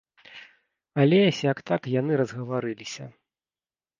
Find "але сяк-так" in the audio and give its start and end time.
1.01-1.81